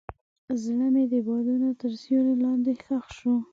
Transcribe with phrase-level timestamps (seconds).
[0.63, 3.35] زړه مې د بادونو تر سیوري لاندې ښخ شو.